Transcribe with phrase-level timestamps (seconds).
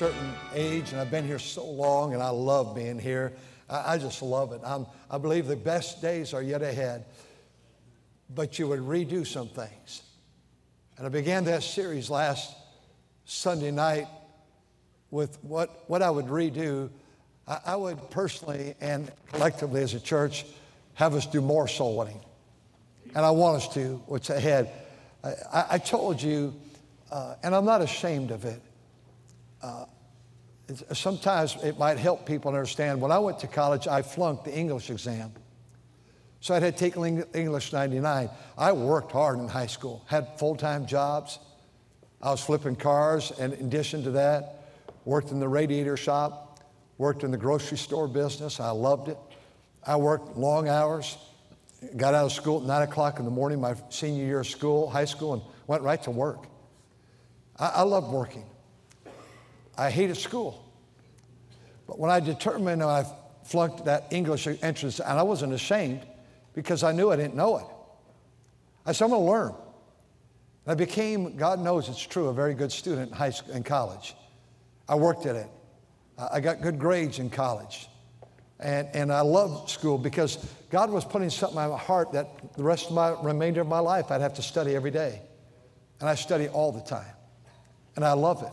[0.00, 3.34] Certain age, and I've been here so long, and I love being here,
[3.68, 4.62] I, I just love it.
[4.64, 7.04] I'm, I believe the best days are yet ahead.
[8.34, 10.00] But you would redo some things.
[10.96, 12.56] And I began that series last
[13.26, 14.06] Sunday night
[15.10, 16.88] with what, what I would redo.
[17.46, 20.46] I, I would personally and collectively as a church
[20.94, 22.20] have us do more soul winning.
[23.14, 24.72] And I want us to, what's ahead.
[25.22, 26.54] I, I told you,
[27.12, 28.62] uh, and I'm not ashamed of it.
[29.62, 29.84] Uh,
[30.92, 33.00] sometimes it might help people understand.
[33.00, 35.32] When I went to college, I flunked the English exam.
[36.40, 38.30] So I had taken English 99.
[38.56, 41.38] I worked hard in high school, had full time jobs.
[42.22, 44.64] I was flipping cars, and in addition to that,
[45.04, 46.60] worked in the radiator shop,
[46.98, 48.60] worked in the grocery store business.
[48.60, 49.18] I loved it.
[49.86, 51.16] I worked long hours,
[51.96, 54.88] got out of school at 9 o'clock in the morning, my senior year of school,
[54.88, 56.46] high school, and went right to work.
[57.58, 58.44] I, I loved working.
[59.76, 60.64] I hated school.
[61.86, 63.04] But when I determined I
[63.44, 66.06] flunked that English entrance, and I wasn't ashamed
[66.54, 67.66] because I knew I didn't know it,
[68.86, 69.54] I said, I'm going to learn.
[70.64, 73.64] And I became, God knows it's true, a very good student in high school and
[73.64, 74.14] college.
[74.88, 75.48] I worked at it.
[76.18, 77.88] I got good grades in college.
[78.58, 80.36] And, and I loved school because
[80.68, 83.78] God was putting something in my heart that the rest of my remainder of my
[83.78, 85.22] life I'd have to study every day.
[85.98, 87.14] And I study all the time.
[87.96, 88.52] And I love it.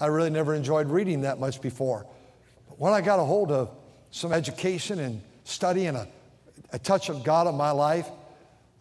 [0.00, 2.06] I really never enjoyed reading that much before.
[2.68, 3.70] But when I got a hold of
[4.10, 6.08] some education and study and a,
[6.72, 8.08] a touch of God in my life,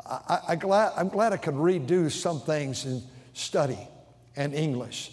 [0.05, 3.01] I, I glad, I'm glad I could redo some things in
[3.33, 3.79] study
[4.35, 5.11] and English.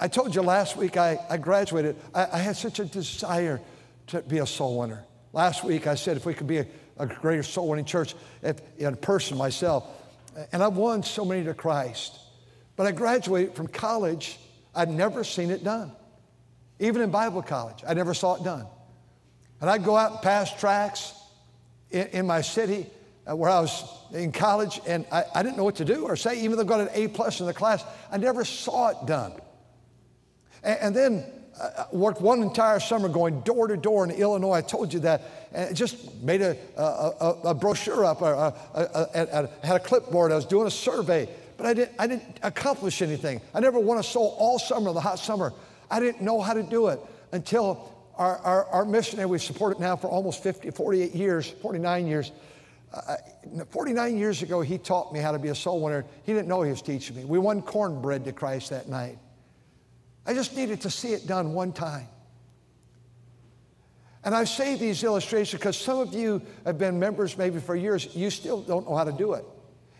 [0.00, 1.96] I told you last week I, I graduated.
[2.14, 3.60] I, I had such a desire
[4.08, 5.04] to be a soul winner.
[5.32, 6.66] Last week I said if we could be a,
[6.98, 9.84] a greater soul winning church if, in person myself.
[10.52, 12.18] And I've won so many to Christ.
[12.76, 14.38] But I graduated from college,
[14.74, 15.92] I'd never seen it done.
[16.78, 18.66] Even in Bible college, I never saw it done.
[19.60, 21.14] And I'd go out and pass tracts
[21.90, 22.86] in, in my city
[23.30, 26.16] uh, where I was in college, and I, I didn't know what to do or
[26.16, 29.06] say, even though I got an A plus in the class, I never saw it
[29.06, 29.32] done.
[30.64, 31.24] And, and then
[31.62, 34.54] I worked one entire summer going door to door in Illinois.
[34.54, 35.22] I told you that.
[35.52, 40.32] And just made a, a, a, a brochure up, or uh, a, had a clipboard.
[40.32, 41.28] I was doing a survey,
[41.62, 43.40] but I didn't, I didn't accomplish anything.
[43.54, 45.52] I never won a soul all summer, the hot summer.
[45.88, 46.98] I didn't know how to do it
[47.30, 52.32] until our, our, our missionary, we've supported now for almost 50, 48 years, 49 years.
[52.92, 53.14] Uh,
[53.70, 56.04] 49 years ago, he taught me how to be a soul winner.
[56.24, 57.24] He didn't know he was teaching me.
[57.24, 59.18] We won cornbread to Christ that night.
[60.26, 62.08] I just needed to see it done one time.
[64.24, 68.16] And I say these illustrations because some of you have been members maybe for years,
[68.16, 69.44] you still don't know how to do it.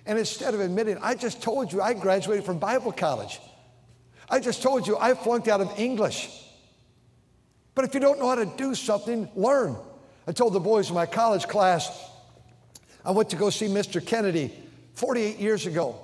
[0.06, 3.40] And instead of admitting, I just told you I graduated from Bible college.
[4.28, 6.28] I just told you I flunked out of English.
[7.74, 9.76] But if you don't know how to do something, learn.
[10.26, 11.90] I told the boys in my college class,
[13.04, 14.04] I went to go see Mr.
[14.04, 14.52] Kennedy
[14.94, 15.98] 48 years ago.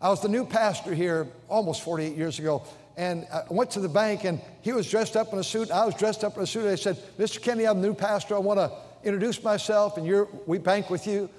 [0.00, 2.64] I was the new pastor here almost 48 years ago,
[2.96, 5.70] and I went to the bank, and he was dressed up in a suit.
[5.70, 6.62] I was dressed up in a suit.
[6.62, 7.40] And I said, Mr.
[7.40, 8.34] Kennedy, I'm the new pastor.
[8.34, 8.70] I want to
[9.04, 11.30] introduce myself, and we bank with you.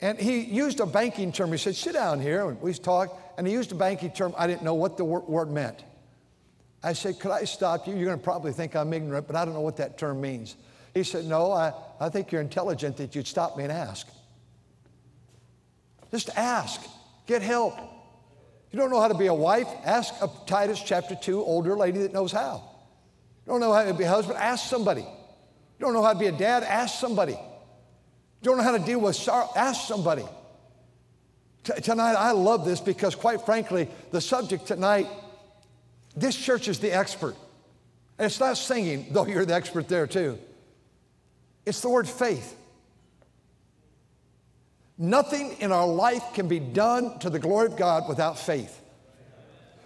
[0.00, 1.52] And he used a banking term.
[1.52, 2.48] He said, Sit down here.
[2.48, 4.34] And we talked, and he used a banking term.
[4.38, 5.84] I didn't know what the word meant.
[6.82, 7.94] I said, Could I stop you?
[7.94, 10.56] You're going to probably think I'm ignorant, but I don't know what that term means.
[10.94, 14.08] He said, No, I, I think you're intelligent that you'd stop me and ask.
[16.10, 16.80] Just ask,
[17.26, 17.74] get help.
[18.72, 19.68] You don't know how to be a wife?
[19.84, 22.64] Ask a Titus chapter 2 older lady that knows how.
[23.46, 24.38] You don't know how to be a husband?
[24.38, 25.02] Ask somebody.
[25.02, 26.62] You don't know how to be a dad?
[26.62, 27.36] Ask somebody.
[28.42, 29.50] Don't know how to deal with sorrow?
[29.54, 30.24] Ask somebody.
[31.64, 35.06] T- tonight, I love this because, quite frankly, the subject tonight,
[36.16, 37.36] this church is the expert.
[38.18, 40.38] And it's not singing, though you're the expert there too.
[41.66, 42.56] It's the word faith.
[44.96, 48.78] Nothing in our life can be done to the glory of God without faith.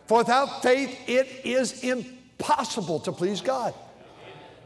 [0.06, 3.74] For without faith, it is impossible to please God.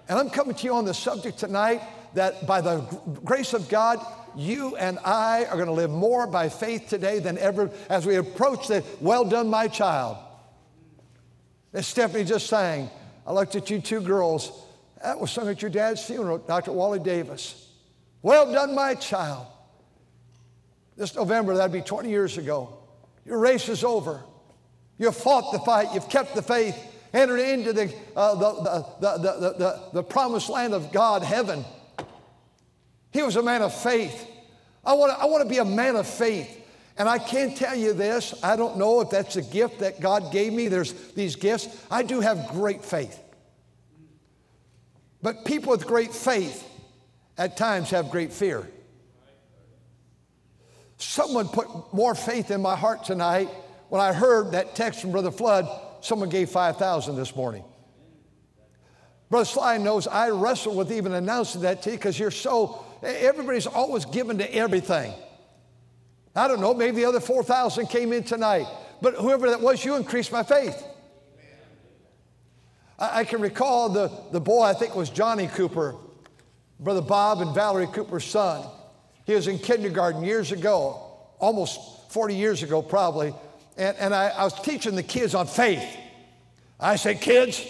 [0.09, 1.83] And I'm coming to you on the subject tonight
[2.15, 2.81] that by the
[3.25, 4.05] grace of God,
[4.37, 8.17] you and I are going to live more by faith today than ever as we
[8.17, 10.17] approach the well done, my child.
[11.73, 12.91] As Stephanie just sang,
[13.27, 14.51] I looked at you two girls.
[15.03, 16.73] That was sung at your dad's funeral, Dr.
[16.73, 17.69] Wally Davis.
[18.23, 19.47] Well done, my child.
[20.97, 22.79] This November, that'd be 20 years ago.
[23.25, 24.23] Your race is over.
[24.99, 26.77] You've fought the fight, you've kept the faith,
[27.13, 28.53] entered into the, uh, the,
[29.01, 31.65] the, the, the, the promised land of God, heaven.
[33.13, 34.27] He was a man of faith.
[34.85, 36.55] I want to I want to be a man of faith.
[36.97, 40.33] And I can't tell you this I don't know if that's a gift that God
[40.33, 40.69] gave me.
[40.69, 41.69] There's these gifts.
[41.91, 43.19] I do have great faith.
[45.23, 46.65] But people with great faith
[47.37, 48.69] at times have great fear.
[50.99, 53.49] Someone put more faith in my heart tonight
[53.89, 55.69] when I heard that text from Brother Flood.
[56.01, 57.65] Someone gave 5,000 this morning.
[59.31, 63.67] Brother Sly knows I wrestle with even announcing that to you because you're so, everybody's
[63.67, 65.13] always given to everything.
[66.35, 68.67] I don't know, maybe the other 4,000 came in tonight,
[69.03, 70.83] but whoever that was, you increased my faith.
[72.99, 75.97] I, I can recall the, the boy, I think was Johnny Cooper,
[76.81, 78.65] Brother Bob and Valerie Cooper's son.
[79.25, 81.03] He was in kindergarten years ago,
[81.39, 81.81] almost
[82.11, 83.35] 40 years ago, probably.
[83.77, 85.85] And, and I, I was teaching the kids on faith.
[86.81, 87.65] I said, kids,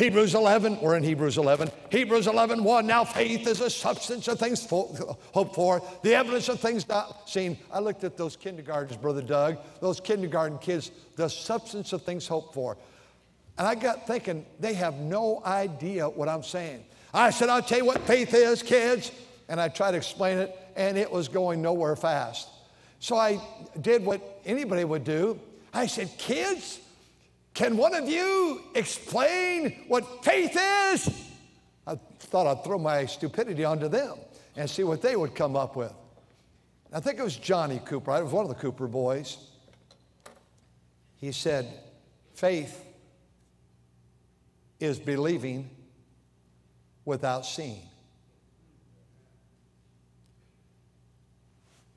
[0.00, 1.70] Hebrews 11, we're in Hebrews 11.
[1.90, 2.86] Hebrews 11, 1.
[2.86, 7.58] Now faith is a substance of things hoped for, the evidence of things not seen.
[7.70, 12.54] I looked at those kindergartens, Brother Doug, those kindergarten kids, the substance of things hoped
[12.54, 12.78] for.
[13.58, 16.82] And I got thinking, they have no idea what I'm saying.
[17.12, 19.12] I said, I'll tell you what faith is, kids
[19.50, 22.48] and I tried to explain it, and it was going nowhere fast.
[23.00, 23.38] So I
[23.80, 25.38] did what anybody would do.
[25.74, 26.78] I said, Kids,
[27.54, 31.30] can one of you explain what faith is?
[31.86, 34.18] I thought I'd throw my stupidity onto them
[34.56, 35.92] and see what they would come up with.
[36.92, 39.36] I think it was Johnny Cooper, it was one of the Cooper boys.
[41.16, 41.68] He said,
[42.34, 42.84] Faith
[44.78, 45.68] is believing
[47.04, 47.82] without seeing.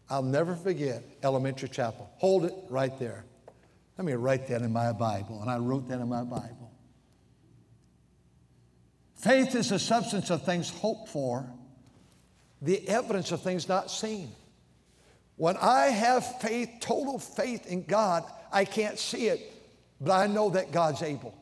[0.10, 2.12] I'll never forget elementary chapel.
[2.18, 3.24] Hold it right there.
[3.98, 6.72] Let me write that in my Bible, and I wrote that in my Bible.
[9.16, 11.48] Faith is the substance of things hoped for,
[12.62, 14.32] the evidence of things not seen.
[15.36, 19.40] When I have faith, total faith in God, I can't see it,
[20.02, 21.38] but I know that God's able.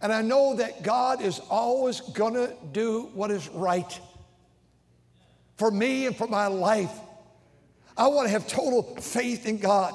[0.00, 4.00] And I know that God is always going to do what is right
[5.56, 6.92] for me and for my life.
[7.96, 9.94] I want to have total faith in God.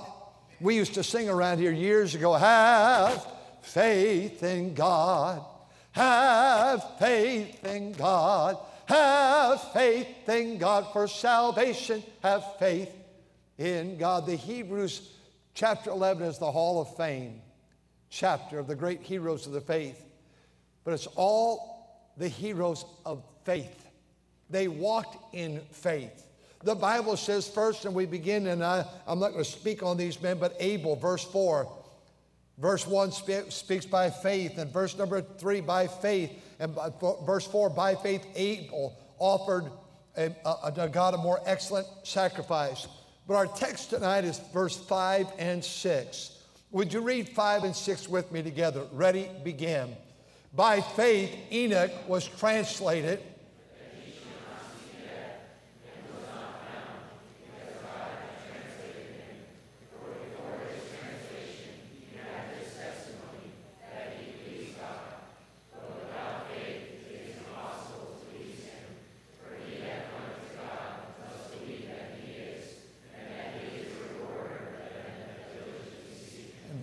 [0.60, 3.26] We used to sing around here years ago have
[3.62, 5.46] faith in God,
[5.92, 12.92] have faith in God, have faith in God for salvation, have faith
[13.60, 14.26] in God.
[14.26, 15.12] The Hebrews
[15.54, 17.42] chapter 11 is the Hall of Fame
[18.10, 20.04] chapter of the great heroes of the faith,
[20.84, 23.88] but it's all the heroes of faith.
[24.50, 26.27] They walked in faith.
[26.68, 29.96] The Bible says first, and we begin, and I, I'm not going to speak on
[29.96, 31.66] these men, but Abel, verse 4.
[32.58, 36.30] Verse 1 speaks by faith, and verse number 3 by faith,
[36.60, 36.90] and by,
[37.26, 39.72] verse 4 by faith, Abel offered
[40.18, 42.86] a, a, a God a more excellent sacrifice.
[43.30, 46.44] But our text tonight is verse 5 and 6.
[46.72, 48.84] Would you read 5 and 6 with me together?
[48.92, 49.96] Ready, begin.
[50.54, 53.22] By faith, Enoch was translated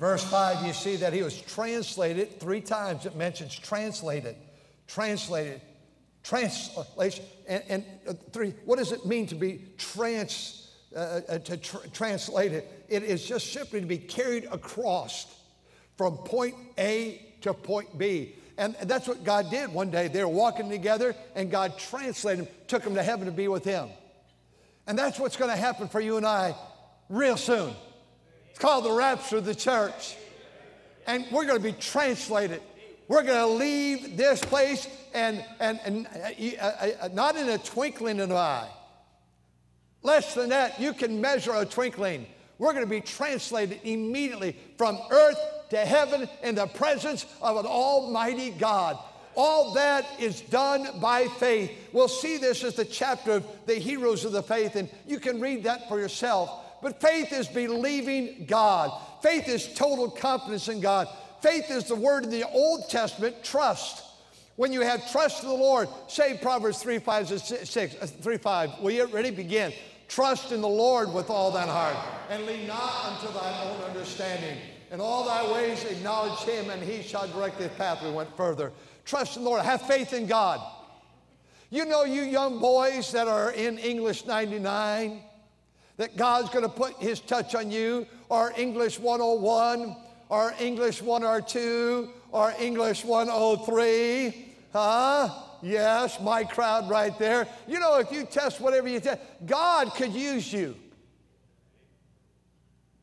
[0.04, 3.06] verse 5, you see that he was translated three times.
[3.06, 4.36] It mentions translated,
[4.86, 5.60] translated,
[6.22, 7.24] translation.
[7.48, 11.86] And, and uh, three, what does it mean to be trans, uh, uh, to tr-
[11.92, 12.86] translate it?
[12.88, 15.26] It is just simply to be carried across
[15.96, 18.34] from point A to point B.
[18.56, 20.08] And that's what God did one day.
[20.08, 23.64] They were walking together, and God translated them, took them to heaven to be with
[23.64, 23.88] Him.
[24.86, 26.54] And that's what's going to happen for you and I
[27.08, 27.74] real soon.
[28.50, 30.16] It's called the rapture of the church.
[31.06, 32.62] And we're going to be translated.
[33.08, 37.58] We're going to leave this place and, and, and uh, uh, uh, not in a
[37.58, 38.68] twinkling of an eye.
[40.02, 42.26] Less than that, you can measure a twinkling.
[42.58, 45.38] We're going to be translated immediately from earth
[45.70, 48.98] to heaven in the presence of an almighty God.
[49.36, 51.72] All that is done by faith.
[51.92, 55.40] We'll see this as the chapter of the heroes of the faith, and you can
[55.40, 56.63] read that for yourself.
[56.84, 58.92] But faith is believing God.
[59.22, 61.08] Faith is total confidence in God.
[61.40, 64.04] faith is the word in the Old Testament, trust.
[64.56, 68.80] When you have trust in the Lord, say Proverbs 3 5 6, uh, 3 5.
[68.80, 69.30] Will you ready?
[69.30, 69.72] Begin.
[70.08, 71.96] Trust in the Lord with all thine heart,
[72.28, 74.58] and lean not unto thine own understanding.
[74.92, 78.02] In all thy ways acknowledge him, and he shall direct thy path.
[78.02, 78.72] We went further.
[79.06, 79.64] Trust in the Lord.
[79.64, 80.60] Have faith in God.
[81.70, 85.22] You know, you young boys that are in English 99,
[85.96, 89.96] that God's going to put his touch on you, or English 101,
[90.28, 94.54] or English 102, or English 103.
[94.72, 95.28] Huh?
[95.62, 97.46] Yes, my crowd right there.
[97.66, 100.76] You know, if you test whatever you test, God could use you.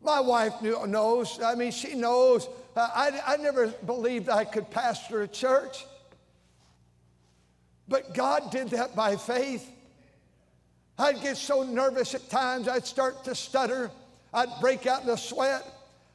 [0.04, 2.48] My wife knew, knows, I mean, she knows.
[2.76, 5.86] Uh, I, I never believed I could pastor a church.
[7.88, 9.70] But God did that by faith.
[10.98, 13.92] I'd get so nervous at times, I'd start to stutter,
[14.34, 15.66] I'd break out in a sweat.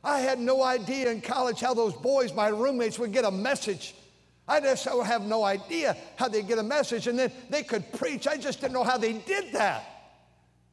[0.05, 3.95] I had no idea in college how those boys, my roommates, would get a message
[4.49, 7.91] I just would have no idea how they get a message, and then they could
[7.93, 8.29] preach.
[8.29, 9.96] I just didn't know how they did that.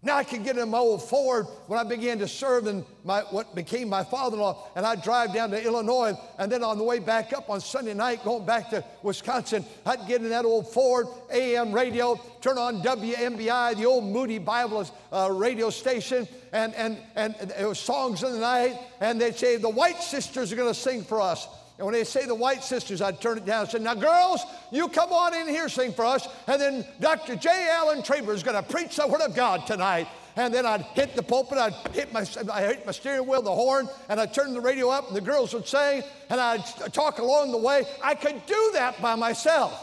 [0.06, 3.22] Now I could get in my old Ford when I began to serve in my,
[3.32, 7.00] what became my father-in-law, and I'd drive down to Illinois, and then on the way
[7.00, 11.08] back up on Sunday night, going back to Wisconsin, I'd get in that old Ford
[11.32, 17.36] AM radio, turn on WMBI, the old Moody Bible uh, radio station, and, and, and
[17.58, 20.78] it was songs in the night, and they'd say, the White Sisters are going to
[20.78, 21.48] sing for us.
[21.78, 24.42] And when they say the white sisters, I'd turn it down and say, Now, girls,
[24.72, 26.28] you come on in here, sing for us.
[26.48, 27.36] And then Dr.
[27.36, 27.68] J.
[27.72, 30.08] Allen Trieber is going to preach the Word of God tonight.
[30.36, 33.52] And then I'd hit the pulpit, I'd hit my, I hit my steering wheel, the
[33.52, 37.20] horn, and I'd turn the radio up, and the girls would sing, and I'd talk
[37.20, 37.86] along the way.
[38.04, 39.80] I could do that by myself.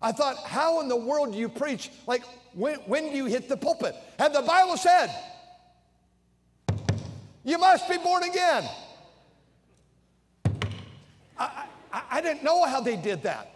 [0.00, 1.90] I thought, how in the world do you preach?
[2.06, 2.22] Like,
[2.52, 3.96] when, when do you hit the pulpit?
[4.18, 5.08] And the Bible said,
[7.44, 8.64] you must be born again.
[11.38, 13.50] I, I, I didn't know how they did that.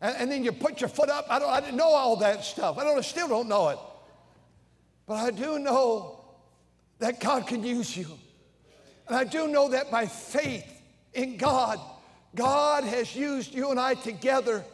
[0.00, 1.26] And, and, then you put your foot up.
[1.28, 2.78] I, don't, I didn't know all that stuff.
[2.78, 3.78] I, don't, I still don't know it.
[5.06, 6.20] But I do know
[6.98, 8.06] that God can use you.
[9.08, 10.66] And I do know that by faith
[11.12, 11.80] in God,
[12.34, 14.64] God has used you and I together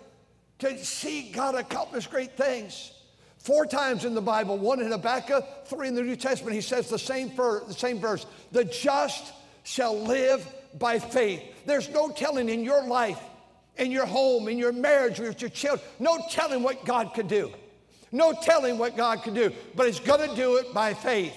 [0.58, 2.92] to see God accomplish great things.
[3.38, 6.88] Four times in the Bible, one in Habakkuk, three in the New Testament, he says
[6.88, 10.46] the same, ver- the same verse The just shall live
[10.78, 11.42] by faith.
[11.66, 13.20] There's no telling in your life,
[13.76, 17.52] in your home, in your marriage, with your children, no telling what God could do.
[18.12, 21.34] No telling what God could do, but He's going to do it by faith.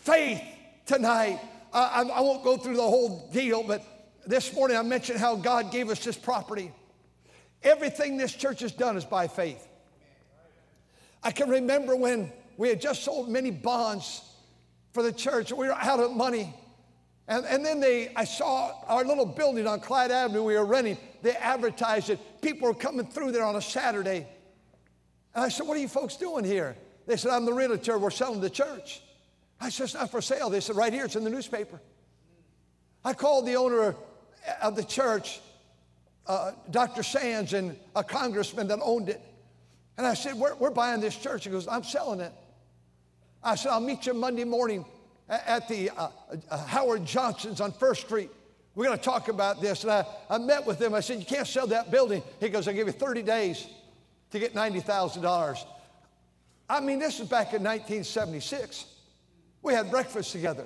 [0.00, 0.40] Faith
[0.86, 1.40] tonight.
[1.72, 3.82] I, I won't go through the whole deal, but
[4.26, 6.70] this morning I mentioned how God gave us this property.
[7.62, 9.66] Everything this church has done is by faith.
[11.22, 14.22] I can remember when we had just sold many bonds
[14.92, 15.52] for the church.
[15.52, 16.54] We were out of money.
[17.26, 20.98] And, and then they, I saw our little building on Clyde Avenue we were renting.
[21.22, 22.18] They advertised it.
[22.42, 24.26] People were coming through there on a Saturday.
[25.34, 26.76] And I said, What are you folks doing here?
[27.06, 27.98] They said, I'm the realtor.
[27.98, 29.00] We're selling the church.
[29.60, 30.50] I said, It's not for sale.
[30.50, 31.80] They said, Right here, it's in the newspaper.
[33.04, 33.94] I called the owner
[34.62, 35.40] of the church,
[36.26, 37.02] uh, Dr.
[37.02, 39.20] Sands, and a congressman that owned it.
[39.96, 41.44] And I said, we're, we're buying this church.
[41.44, 42.32] He goes, I'm selling it.
[43.42, 44.84] I said, I'll meet you Monday morning
[45.28, 46.08] at the uh,
[46.50, 48.30] uh, Howard Johnson's on First Street.
[48.74, 49.84] We're going to talk about this.
[49.84, 50.94] And I, I met with him.
[50.94, 52.22] I said, You can't sell that building.
[52.40, 53.66] He goes, I'll give you 30 days
[54.30, 55.64] to get $90,000.
[56.68, 58.86] I mean, this is back in 1976.
[59.62, 60.64] We had breakfast together.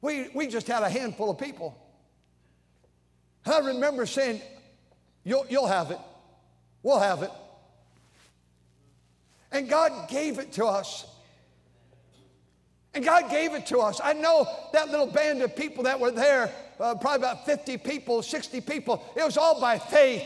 [0.00, 1.76] We, we just had a handful of people.
[3.44, 4.40] And I remember saying,
[5.24, 5.98] You'll, you'll have it.
[6.82, 7.30] We'll have it.
[9.52, 11.06] And God gave it to us.
[12.94, 14.00] And God gave it to us.
[14.02, 18.22] I know that little band of people that were there, uh, probably about 50 people,
[18.22, 20.24] 60 people, it was all by faith.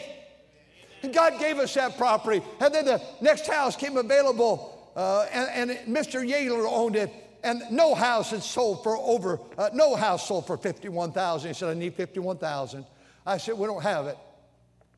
[1.02, 2.42] And God gave us that property.
[2.60, 6.26] And then the next house came available, uh, and, and, Mr.
[6.26, 7.12] Yaler owned it.
[7.42, 11.48] And no house had sold for over, uh, no house sold for 51,000.
[11.50, 12.86] He said, I need 51,000.
[13.26, 14.16] I said, we don't have it,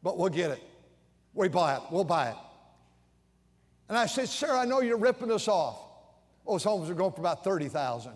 [0.00, 0.62] but we'll get it.
[1.34, 2.36] We buy it, we'll buy it.
[3.88, 5.85] And I said, sir, I know you're ripping us off.
[6.46, 8.12] Those homes are going for about 30,000.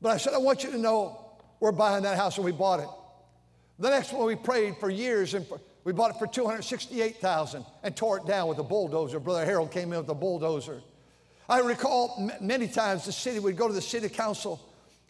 [0.00, 1.20] But I said, I want you to know
[1.60, 2.88] we're buying that house and we bought it.
[3.78, 5.46] The next one we prayed for years and
[5.82, 9.18] we bought it for 268,000 and tore it down with a bulldozer.
[9.18, 10.80] Brother Harold came in with a bulldozer.
[11.48, 14.60] I recall m- many times the city would go to the city council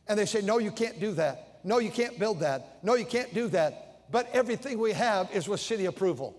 [0.08, 1.60] and they say, No, you can't do that.
[1.64, 2.78] No, you can't build that.
[2.82, 4.10] No, you can't do that.
[4.10, 6.36] But everything we have is with city approval.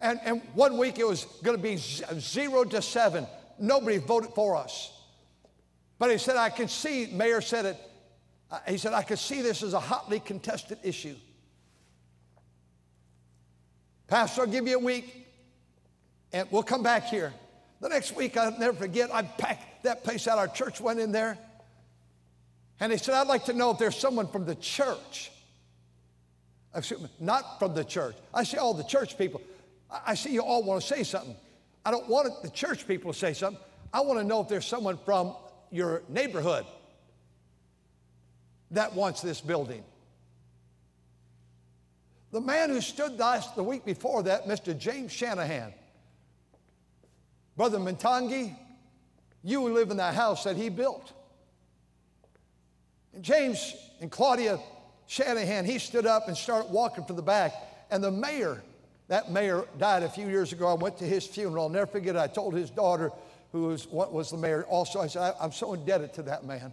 [0.00, 3.26] And, and one week it was going to be zero to seven.
[3.58, 4.92] Nobody voted for us.
[5.98, 7.76] But he said, I can see, Mayor said it,
[8.48, 11.16] Uh, he said, I could see this as a hotly contested issue.
[14.06, 15.26] Pastor, I'll give you a week
[16.32, 17.32] and we'll come back here.
[17.80, 20.38] The next week, I'll never forget, I packed that place out.
[20.38, 21.36] Our church went in there.
[22.78, 25.32] And he said, I'd like to know if there's someone from the church.
[26.74, 28.14] Excuse me, not from the church.
[28.32, 29.40] I see all the church people.
[29.90, 31.36] I see you all want to say something.
[31.86, 33.62] I don't want the church people to say something.
[33.92, 35.36] I want to know if there's someone from
[35.70, 36.66] your neighborhood
[38.72, 39.84] that wants this building.
[42.32, 44.76] The man who stood last the week before that, Mr.
[44.76, 45.72] James Shanahan,
[47.56, 48.56] Brother Montangi,
[49.44, 51.12] you live in that house that he built.
[53.14, 54.58] And James and Claudia
[55.06, 57.54] Shanahan, he stood up and started walking to the back.
[57.92, 58.64] And the mayor,
[59.08, 60.66] that mayor died a few years ago.
[60.66, 61.64] I went to his funeral.
[61.64, 62.18] I'll never forget it.
[62.18, 63.12] I told his daughter,
[63.52, 66.72] who was, what was the mayor, also, I said, I'm so indebted to that man.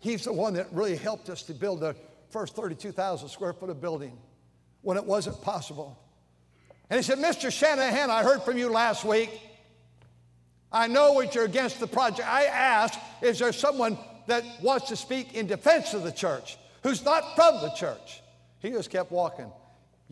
[0.00, 1.94] He's the one that really helped us to build the
[2.30, 4.18] first 32,000 square foot of building
[4.80, 5.96] when it wasn't possible.
[6.90, 7.52] And he said, Mr.
[7.52, 9.30] Shanahan, I heard from you last week.
[10.72, 12.28] I know that you're against the project.
[12.28, 13.96] I asked, is there someone
[14.26, 18.20] that wants to speak in defense of the church who's not from the church?
[18.58, 19.52] He just kept walking.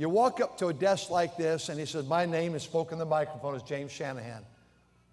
[0.00, 2.94] You walk up to a desk like this, and he says, My name is spoken
[2.94, 4.46] in the microphone is James Shanahan.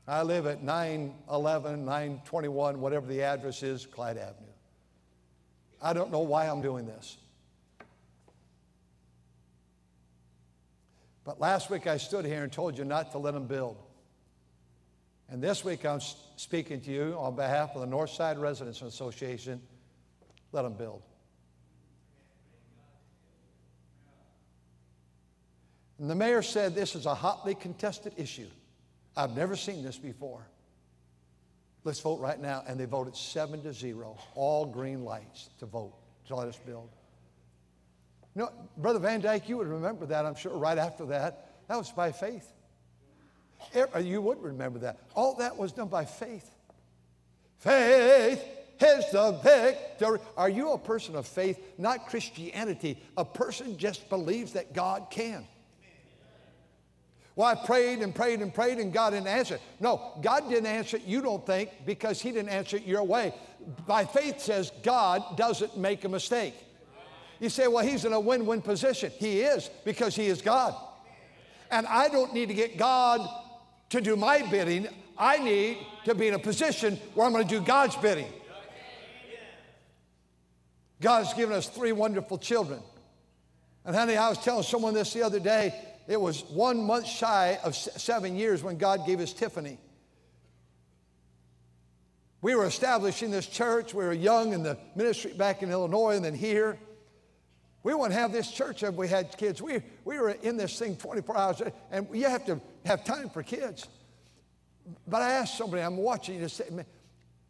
[0.08, 4.48] I live at 911, 921, whatever the address is, Clyde Avenue.
[5.82, 7.18] I don't know why I'm doing this.
[11.26, 13.76] But last week I stood here and told you not to let them build.
[15.30, 16.00] And this week I'm
[16.38, 19.62] speaking to you on behalf of the Northside Residents Association.
[20.54, 21.02] Let them build.
[26.00, 28.48] And the mayor said this is a hotly contested issue.
[29.16, 30.48] I've never seen this before.
[31.84, 32.64] Let's vote right now.
[32.68, 35.94] And they voted seven to zero, all green lights to vote
[36.28, 36.90] to let us build.
[38.36, 41.54] You know, Brother Van Dyke, you would remember that, I'm sure, right after that.
[41.68, 42.48] That was by faith.
[43.76, 45.00] Uh, you would remember that.
[45.16, 46.48] All that was done by faith.
[47.58, 48.44] Faith
[48.80, 50.20] is the victory.
[50.38, 51.60] Are you a person of faith?
[51.80, 53.02] Not Christianity.
[53.18, 55.48] A person just believes that God can.
[57.38, 59.60] Well, I prayed and prayed and prayed and God didn't answer.
[59.80, 63.32] No, God didn't answer it, you don't think, because He didn't answer it your way.
[63.86, 66.56] By faith says God doesn't make a mistake.
[67.40, 69.12] You say, well, He's in a win win position.
[69.20, 70.74] He is, because He is God.
[71.70, 73.22] And I don't need to get God
[73.92, 74.88] to do my bidding.
[75.16, 78.34] I need to be in a position where I'm going to do God's bidding.
[81.00, 82.80] God has given us three wonderful children.
[83.86, 85.87] And honey, I was telling someone this the other day.
[86.08, 89.78] It was one month shy of seven years when God gave us Tiffany.
[92.42, 93.94] We were establishing this church.
[93.94, 96.78] We were young in the ministry back in Illinois and then here.
[97.84, 99.62] We wouldn't have this church if we had kids.
[99.62, 103.44] We, we were in this thing 24 hours, and you have to have time for
[103.44, 103.88] kids.
[105.08, 106.66] But I asked somebody, I'm watching say,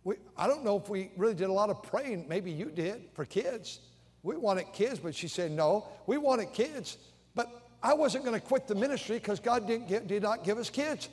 [0.04, 2.28] we, I don't know if we really did a lot of praying.
[2.28, 3.80] Maybe you did for kids.
[4.24, 6.98] We wanted kids, but she said, no, we wanted kids.
[7.36, 10.58] But I wasn't going to quit the ministry because God didn't give, did not give
[10.58, 11.10] us kids.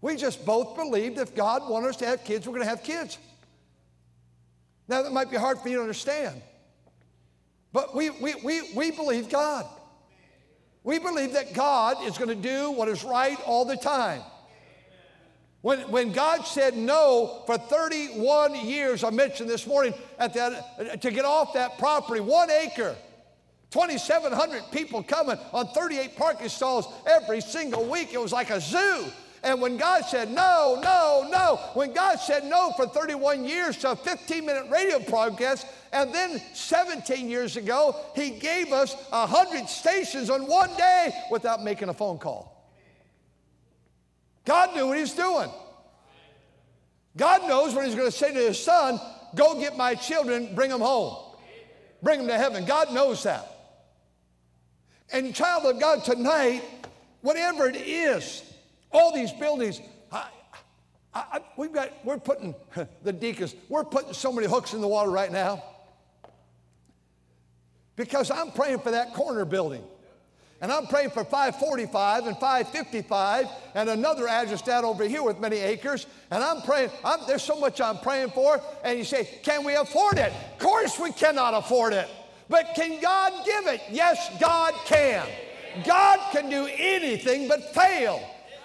[0.00, 2.82] We just both believed if God wanted us to have kids, we're going to have
[2.82, 3.18] kids.
[4.88, 6.40] Now, that might be hard for you to understand,
[7.72, 9.66] but we, we, we, we believe God.
[10.84, 14.22] We believe that God is going to do what is right all the time.
[15.62, 21.10] When, when God said no for 31 years, I mentioned this morning, at that, to
[21.10, 22.94] get off that property, one acre,
[23.70, 28.12] 2,700 people coming on 38 parking stalls every single week.
[28.12, 29.06] It was like a zoo.
[29.42, 33.92] And when God said no, no, no, when God said no for 31 years to
[33.92, 40.30] a 15 minute radio broadcast, and then 17 years ago, He gave us 100 stations
[40.30, 42.70] on one day without making a phone call.
[44.44, 45.50] God knew what He's doing.
[47.16, 48.98] God knows when He's going to say to His Son,
[49.34, 51.16] Go get my children, bring them home,
[52.02, 52.64] bring them to heaven.
[52.64, 53.55] God knows that.
[55.12, 56.62] And, child of God, tonight,
[57.22, 58.42] whatever it is,
[58.92, 60.28] all these buildings, I,
[61.14, 62.54] I, we've got, we're putting,
[63.02, 65.62] the deacons, we're putting so many hooks in the water right now
[67.96, 69.82] because I'm praying for that corner building.
[70.60, 75.56] And I'm praying for 545 and 555 and another address down over here with many
[75.56, 76.06] acres.
[76.30, 78.60] And I'm praying, I'm, there's so much I'm praying for.
[78.82, 80.32] And you say, can we afford it?
[80.52, 82.08] Of course we cannot afford it.
[82.48, 83.82] But can God give it?
[83.90, 85.26] Yes, God can.
[85.84, 88.22] God can do anything but fail.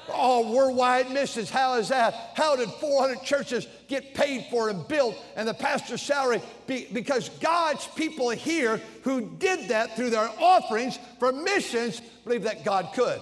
[0.10, 2.32] Oh, worldwide missions, how is that?
[2.34, 6.42] How did 400 churches get paid for and built and the pastor's salary?
[6.68, 12.66] Be, because God's people here who did that through their offerings for missions believe that
[12.66, 13.22] God could.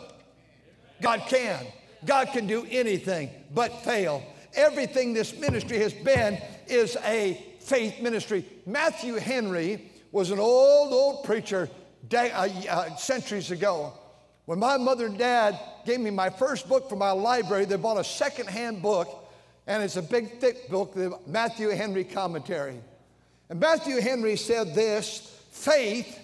[1.01, 1.65] God can.
[2.05, 4.23] God can do anything but fail.
[4.55, 8.45] Everything this ministry has been is a faith ministry.
[8.65, 11.69] Matthew Henry was an old, old preacher
[12.07, 13.93] day, uh, uh, centuries ago.
[14.45, 17.99] When my mother and dad gave me my first book from my library, they bought
[17.99, 19.29] a secondhand book,
[19.67, 22.79] and it's a big, thick book, the Matthew Henry commentary.
[23.49, 25.19] And Matthew Henry said this
[25.51, 26.19] faith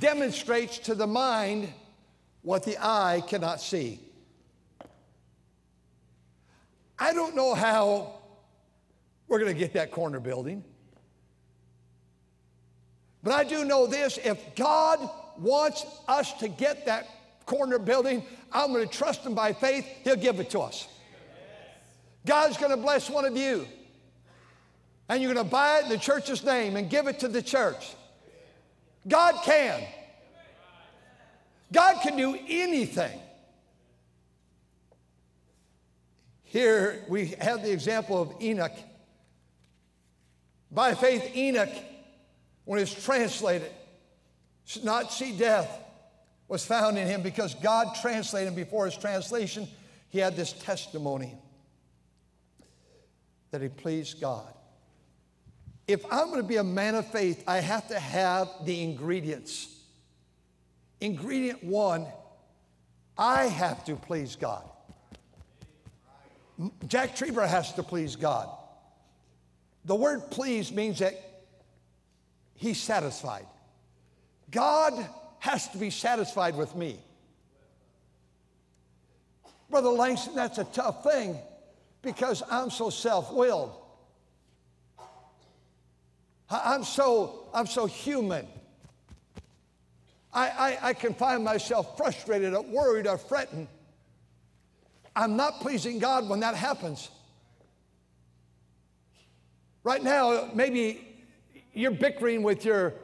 [0.00, 1.72] demonstrates to the mind
[2.42, 4.00] what the eye cannot see.
[6.98, 8.14] I don't know how
[9.28, 10.64] we're going to get that corner building.
[13.28, 17.06] But I do know this if God wants us to get that
[17.44, 20.88] corner building, I'm going to trust Him by faith, He'll give it to us.
[22.24, 23.68] God's going to bless one of you.
[25.10, 27.42] And you're going to buy it in the church's name and give it to the
[27.42, 27.94] church.
[29.06, 29.82] God can.
[31.70, 33.20] God can do anything.
[36.44, 38.72] Here we have the example of Enoch.
[40.70, 41.68] By faith, Enoch,
[42.68, 43.70] when it's translated,
[44.82, 45.70] not see death,
[46.48, 49.66] was found in him because God translated him before his translation.
[50.10, 51.34] He had this testimony
[53.52, 54.52] that he pleased God.
[55.86, 59.74] If I'm going to be a man of faith, I have to have the ingredients.
[61.00, 62.06] Ingredient one,
[63.16, 64.68] I have to please God.
[66.86, 68.50] Jack Trieber has to please God.
[69.86, 71.27] The word please means that
[72.58, 73.46] he's satisfied.
[74.50, 74.92] God
[75.38, 76.98] has to be satisfied with me.
[79.70, 81.38] Brother Langston, that's a tough thing
[82.02, 83.74] because I'm so self-willed.
[86.50, 88.46] I'm so, I'm so human.
[90.32, 93.68] I, I, I can find myself frustrated or worried or fretting.
[95.14, 97.10] I'm not pleasing God when that happens.
[99.84, 101.07] Right now, maybe
[101.78, 102.94] you're bickering with your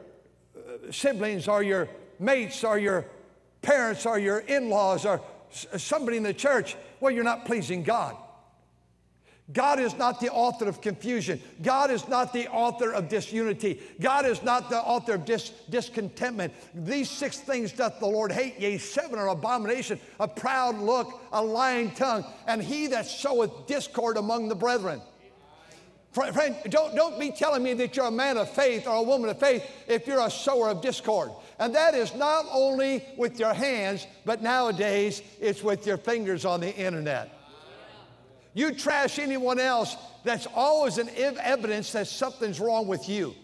[0.55, 1.87] uh, siblings or your
[2.19, 3.05] mates or your
[3.61, 6.75] parents or your in laws or somebody in the church.
[6.99, 8.17] Well, you're not pleasing God.
[9.53, 11.39] God is not the author of confusion.
[11.61, 13.79] God is not the author of disunity.
[14.01, 16.51] God is not the author of dis- discontentment.
[16.73, 21.43] These six things doth the Lord hate, yea, seven are abomination, a proud look, a
[21.43, 24.99] lying tongue, and he that soweth discord among the brethren.
[26.15, 29.29] Friend, don't, don't be telling me that you're a man of faith or a woman
[29.29, 31.29] of faith if you're a sower of discord.
[31.59, 36.61] And that is not only with your hands, but nowadays it's with your fingers on
[36.61, 37.37] the internet.
[38.53, 43.35] You trash anyone else, that's always an evidence that something's wrong with you.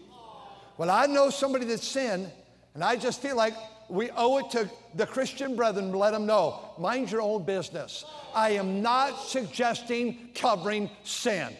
[0.78, 2.32] Well, I know somebody that's sinned,
[2.72, 3.52] and I just feel like
[3.90, 8.06] we owe it to the Christian brethren to let them know mind your own business.
[8.34, 11.54] I am not suggesting covering sin.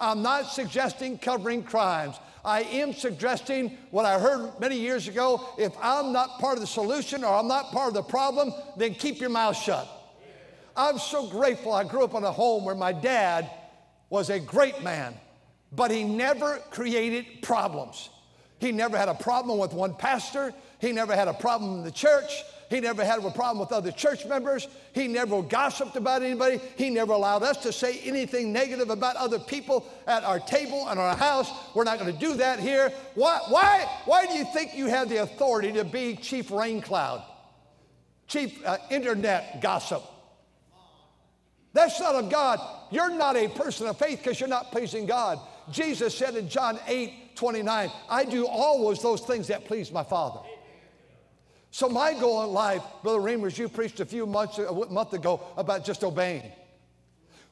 [0.00, 2.16] I'm not suggesting covering crimes.
[2.44, 6.66] I am suggesting what I heard many years ago if I'm not part of the
[6.66, 9.88] solution or I'm not part of the problem, then keep your mouth shut.
[10.76, 13.50] I'm so grateful I grew up in a home where my dad
[14.10, 15.14] was a great man,
[15.72, 18.10] but he never created problems.
[18.58, 21.90] He never had a problem with one pastor, he never had a problem in the
[21.90, 22.42] church.
[22.68, 24.66] He never had a problem with other church members.
[24.92, 26.60] He never gossiped about anybody.
[26.76, 30.98] He never allowed us to say anything negative about other people at our table and
[30.98, 31.50] our house.
[31.74, 32.92] We're not going to do that here.
[33.14, 37.22] Why, why, why do you think you have the authority to be chief rain cloud,
[38.26, 40.02] chief uh, internet gossip?
[41.72, 42.58] That's not of God.
[42.90, 45.38] You're not a person of faith because you're not pleasing God.
[45.70, 50.40] Jesus said in John 8 29, I do always those things that please my Father.
[51.76, 55.42] So, my goal in life, Brother Reimers, you preached a few months, a month ago
[55.58, 56.50] about just obeying.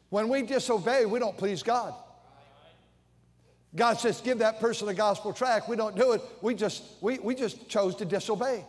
[0.09, 1.93] When we disobey, we don't please God.
[3.77, 5.69] God says, give that person a gospel tract.
[5.69, 6.23] We don't do it.
[6.41, 8.65] We just, we, we just chose to disobey.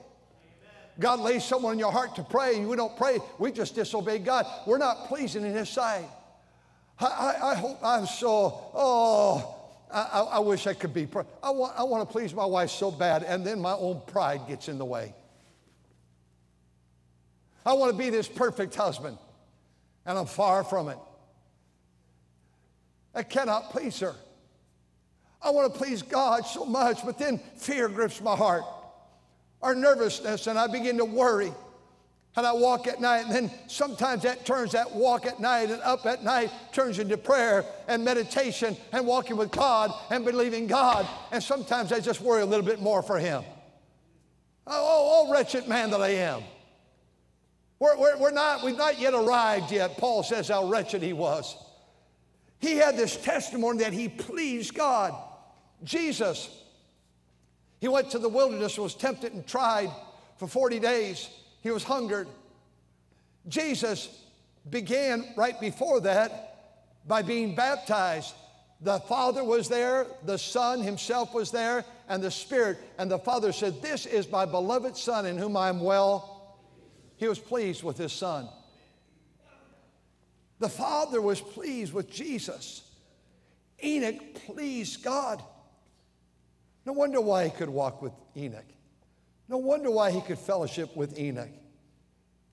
[1.00, 4.20] God lays someone in your heart to pray, and we don't pray, we just disobey
[4.20, 4.46] God.
[4.68, 6.04] We're not pleasing in His sight.
[7.00, 9.56] I, I, I hope I'm so, oh,
[9.90, 11.08] I, I wish I could be.
[11.42, 14.42] I want, I want to please my wife so bad, and then my own pride
[14.50, 15.14] gets in the way.
[17.66, 19.18] I want to be this perfect husband,
[20.06, 20.98] and I'm far from it.
[23.14, 24.16] I cannot please her.
[25.42, 28.64] I want to please God so much, but then fear grips my heart
[29.66, 31.52] our nervousness, and I begin to worry.
[32.38, 35.82] And I walk at night, and then sometimes that turns that walk at night and
[35.82, 41.08] up at night turns into prayer and meditation and walking with God and believing God.
[41.32, 43.44] And sometimes I just worry a little bit more for Him.
[44.68, 46.44] Oh, oh, oh wretched man that I am.
[47.80, 49.98] We're, we're, we're not, we've not yet arrived yet.
[49.98, 51.56] Paul says how wretched he was.
[52.60, 55.14] He had this testimony that he pleased God.
[55.84, 56.50] Jesus,
[57.80, 59.92] he went to the wilderness, was tempted and tried
[60.38, 61.30] for 40 days.
[61.62, 62.28] He was hungered.
[63.48, 64.24] Jesus
[64.70, 68.34] began right before that by being baptized.
[68.82, 72.78] The Father was there, the Son himself was there, and the Spirit.
[72.98, 76.35] And the Father said, This is my beloved Son in whom I am well
[77.18, 78.48] he was pleased with his son.
[80.60, 82.82] The father was pleased with Jesus.
[83.84, 85.44] Enoch pleased God.
[86.86, 88.66] No wonder why he could walk with Enoch.
[89.48, 91.50] No wonder why he could fellowship with Enoch.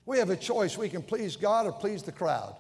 [0.05, 0.77] We have a choice.
[0.77, 2.57] We can please God or please the crowd.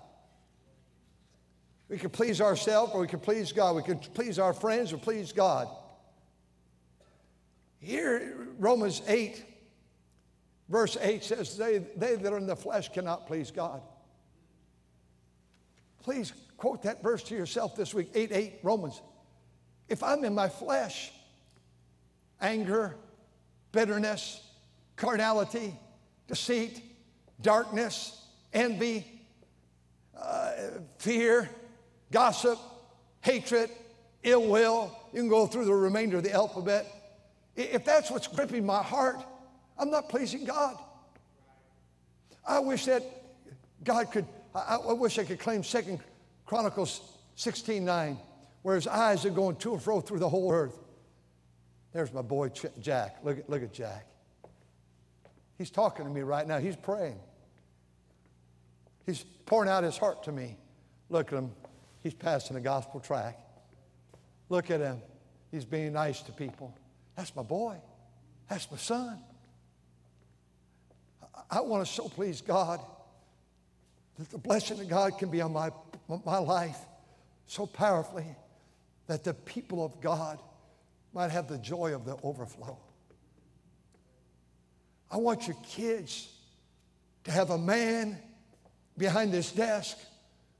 [1.89, 3.77] We can please ourselves or we can please God.
[3.77, 5.69] We can please our friends or please God.
[7.81, 9.45] Here, Romans 8
[10.69, 13.83] Verse 8 says, they, they that are in the flesh cannot please God.
[16.03, 19.01] Please quote that verse to yourself this week 8 8 Romans.
[19.89, 21.13] If I'm in my flesh,
[22.41, 22.97] anger,
[23.73, 24.43] bitterness,
[24.97, 25.75] carnality,
[26.27, 26.83] deceit,
[27.41, 29.07] darkness, envy,
[30.17, 30.53] uh,
[30.99, 31.49] fear,
[32.11, 32.59] gossip,
[33.21, 33.71] hatred,
[34.23, 36.87] ill will, you can go through the remainder of the alphabet.
[37.57, 39.19] If that's what's gripping my heart,
[39.79, 40.77] I'm not pleasing God.
[42.47, 43.03] I wish that
[43.85, 46.01] God could, I, I wish I could claim Second
[46.47, 47.01] Chronicles
[47.37, 48.19] 16 9,
[48.63, 50.79] where his eyes are going to and fro through the whole earth.
[51.93, 53.19] There's my boy Jack.
[53.23, 54.07] Look at, look at Jack.
[55.59, 56.59] He's talking to me right now.
[56.59, 57.21] He's praying.
[59.07, 60.57] He's pouring out his heart to me.
[61.11, 61.53] Look at him.
[62.03, 63.41] He's passing a gospel tract.
[64.49, 65.01] Look at him.
[65.51, 66.77] He's being nice to people.
[67.17, 67.77] That's my boy.
[68.49, 69.19] That's my son.
[71.51, 72.81] I want to so please God
[74.19, 75.71] that the blessing of God can be on my,
[76.25, 76.79] my life
[77.47, 78.27] so powerfully
[79.07, 80.39] that the people of God
[81.13, 82.79] might have the joy of the overflow.
[85.11, 86.29] I want your kids
[87.25, 88.19] to have a man
[88.97, 89.99] behind this desk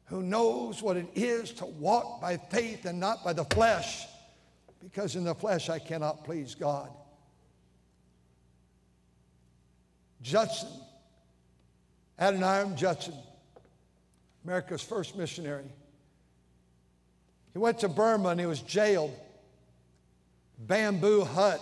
[0.07, 4.05] who knows what it is to walk by faith and not by the flesh,
[4.83, 6.91] because in the flesh I cannot please God.
[10.23, 10.69] Judson,
[12.19, 13.15] Adoniram Judson,
[14.45, 15.65] America's first missionary.
[17.53, 19.15] He went to Burma and he was jailed.
[20.59, 21.61] Bamboo hut.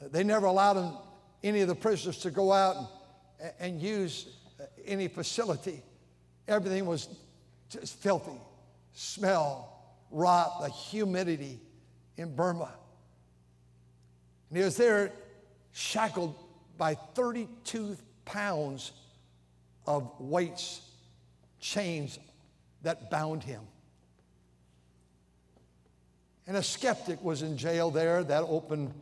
[0.00, 0.92] They never allowed him,
[1.42, 2.76] any of the prisoners to go out
[3.40, 4.28] and, and use
[4.86, 5.82] any facility.
[6.46, 7.08] Everything was
[7.68, 8.38] just filthy.
[8.92, 11.60] Smell, rot, the humidity
[12.16, 12.72] in Burma.
[14.50, 15.10] And he was there
[15.72, 16.36] shackled
[16.76, 18.92] by 32 pounds
[19.86, 20.80] of weights,
[21.60, 22.18] chains
[22.82, 23.62] that bound him.
[26.46, 28.92] And a skeptic was in jail there, that open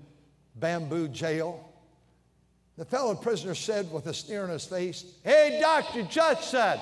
[0.55, 1.69] bamboo jail.
[2.79, 6.05] The fellow prisoner said with a sneer on his face, Hey, Dr.
[6.05, 6.79] Judson,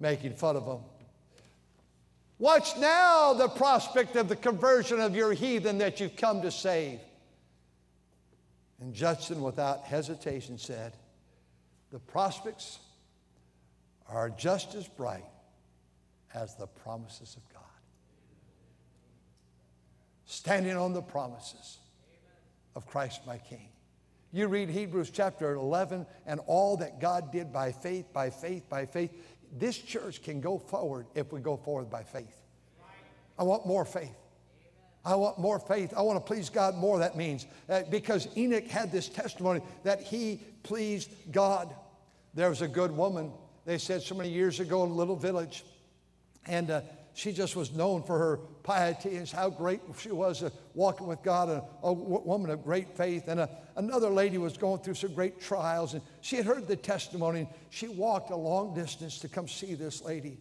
[0.00, 0.78] making fun of him.
[2.38, 7.00] What's now the prospect of the conversion of your heathen that you've come to save?
[8.80, 10.92] And Judson, without hesitation, said,
[11.90, 12.78] The prospects
[14.08, 15.24] are just as bright
[16.34, 17.62] as the promises of God.
[20.26, 21.78] Standing on the promises
[22.74, 23.68] of Christ my King.
[24.32, 28.84] You read Hebrews chapter 11 and all that God did by faith, by faith, by
[28.84, 29.10] faith.
[29.56, 32.36] This church can go forward if we go forward by faith.
[33.38, 34.16] I want more faith.
[35.06, 35.94] I want more faith.
[35.96, 37.46] I want to please God more, that means.
[37.68, 41.72] Uh, because Enoch had this testimony that he pleased God.
[42.34, 43.30] There was a good woman,
[43.64, 45.64] they said so many years ago in a little village,
[46.46, 46.80] and uh,
[47.14, 51.22] she just was known for her piety and how great she was uh, walking with
[51.22, 53.28] God, a woman of great faith.
[53.28, 56.76] And uh, another lady was going through some great trials, and she had heard the
[56.76, 60.38] testimony, and she walked a long distance to come see this lady.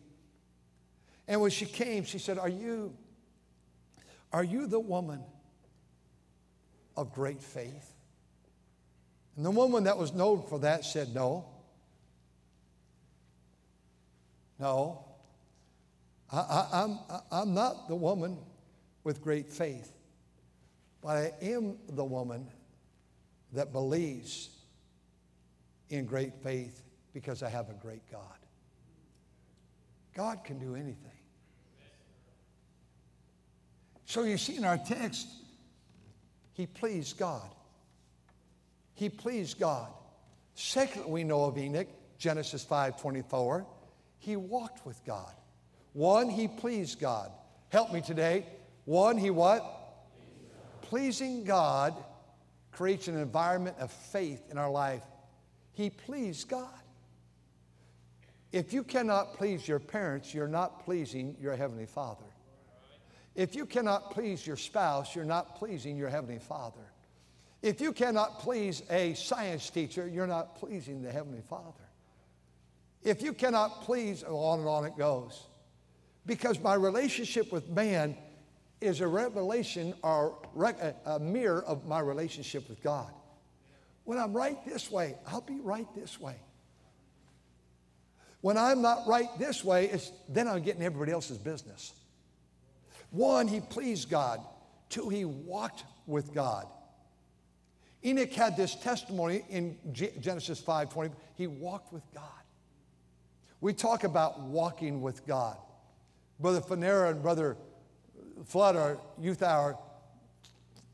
[1.28, 2.95] And when she came, she said, Are you
[4.36, 5.21] are you the woman
[6.98, 7.93] of great faith?
[9.38, 11.45] And the woman that was known for that said, No.
[14.60, 15.06] No.
[16.30, 18.38] I, am I'm, I'm not the woman
[19.06, 19.95] with great faith,
[21.02, 22.45] but I am the woman
[23.54, 24.50] that believes
[25.89, 28.21] in great faith because I have a great God.
[30.13, 31.14] God can do anything.
[34.06, 35.28] So you see in our text,
[36.54, 37.50] he pleased God.
[38.94, 39.89] He pleased God.
[40.54, 41.88] Second, we know of Enoch,
[42.18, 43.65] Genesis 5 24,
[44.20, 45.34] he walked with God.
[45.94, 47.32] One, he pleased God.
[47.70, 48.46] Help me today.
[48.86, 49.63] One, he what?
[50.82, 51.94] Pleasing God
[52.72, 55.04] creates an environment of faith in our life.
[55.74, 56.70] He pleased God.
[58.52, 62.26] If you cannot please your parents, you're not pleasing your Heavenly Father.
[63.36, 66.80] If you cannot please your spouse, you're not pleasing your Heavenly Father.
[67.62, 71.84] If you cannot please a science teacher, you're not pleasing the Heavenly Father.
[73.04, 75.43] If you cannot please, oh, on and on it goes.
[76.26, 78.17] Because my relationship with man
[78.82, 80.38] is a revelation or
[81.06, 83.12] a mirror of my relationship with God.
[84.06, 86.36] When I'm right this way, I'll be right this way.
[88.41, 91.93] When I'm not right this way, it's, then I'm getting everybody else's business.
[93.15, 94.41] One, he pleased God.
[94.89, 96.67] Two, he walked with God.
[98.04, 101.15] Enoch had this testimony in Genesis 5 20.
[101.36, 102.23] He walked with God.
[103.62, 105.58] We talk about walking with God.
[106.41, 107.56] Brother Fanera and Brother
[108.47, 109.78] Flood, our youth hour,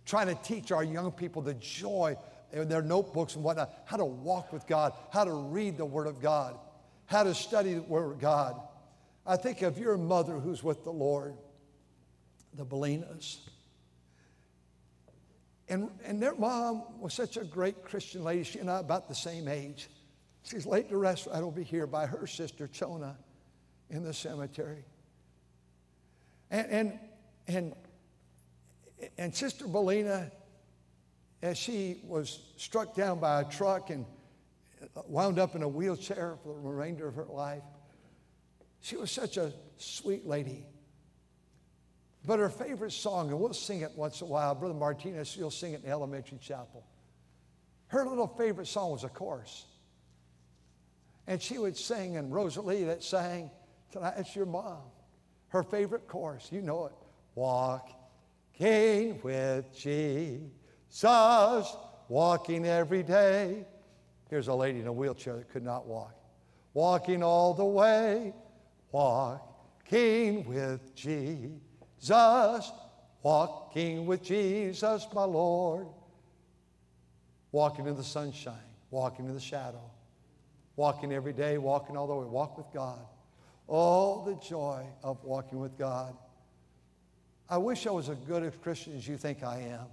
[0.05, 2.15] trying to teach our young people the joy
[2.53, 6.05] in their notebooks and whatnot, how to walk with God, how to read the Word
[6.05, 6.55] of God,
[7.07, 8.61] how to study the Word of God.
[9.25, 11.33] I think of your mother who's with the Lord,
[12.55, 13.37] the Belinas.
[15.69, 18.43] And, and their mom was such a great Christian lady.
[18.43, 19.89] She and I about the same age.
[20.43, 23.17] She's laid to rest right over here by her sister Chona
[23.89, 24.83] in the cemetery.
[26.49, 26.99] And, and,
[27.47, 27.73] and,
[29.17, 30.31] and Sister Belina,
[31.41, 34.05] as she was struck down by a truck and
[35.05, 37.63] wound up in a wheelchair for the remainder of her life,
[38.81, 40.65] she was such a sweet lady.
[42.25, 45.49] But her favorite song, and we'll sing it once in a while, Brother Martinez, you'll
[45.49, 46.85] sing it in elementary chapel.
[47.87, 49.65] Her little favorite song was a chorus.
[51.27, 53.49] And she would sing, and Rosalie that sang,
[53.91, 54.83] Tonight it's your mom.
[55.49, 56.93] Her favorite chorus, you know it.
[57.35, 60.45] Walking with Jesus,
[62.07, 63.65] walking every day.
[64.29, 66.15] Here's a lady in a wheelchair that could not walk.
[66.73, 68.33] Walking all the way,
[68.93, 71.51] walking with Jesus
[72.01, 72.71] Jesus,
[73.21, 75.87] walking with Jesus, my Lord.
[77.51, 78.55] Walking in the sunshine,
[78.91, 79.81] walking in the shadow,
[80.77, 82.99] walking every day, walking all the way, walk with God.
[83.67, 86.15] Oh, the joy of walking with God.
[87.49, 89.85] I wish I was as good a Christian as you think I am,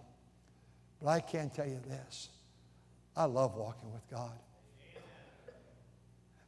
[1.02, 2.28] but I can tell you this
[3.16, 4.38] I love walking with God.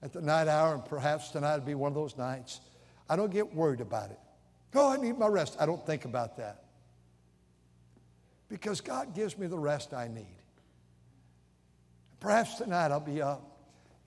[0.03, 2.61] At the night hour, and perhaps tonight would be one of those nights,
[3.09, 4.19] I don't get worried about it.
[4.75, 5.57] Oh, I need my rest.
[5.59, 6.65] I don't think about that.
[8.49, 10.37] Because God gives me the rest I need.
[12.21, 13.59] Perhaps tonight I'll be up.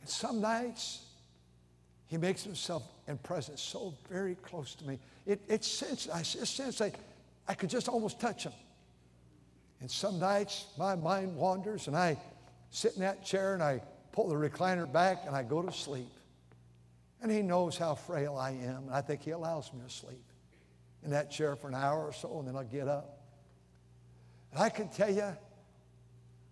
[0.02, 1.06] And some nights,
[2.08, 4.99] He makes Himself and presence so very close to me.
[5.26, 6.91] It, it sense, I just sense I,
[7.47, 8.54] I could just almost touch Him.
[9.82, 12.17] And some nights my mind wanders and I
[12.69, 13.82] sit in that chair and I
[14.13, 16.12] pull the recliner back and I go to sleep.
[17.21, 20.23] And He knows how frail I am, and I think He allows me to sleep
[21.03, 23.19] in that chair for an hour or so, and then I'll get up.
[24.51, 25.35] And I can tell you,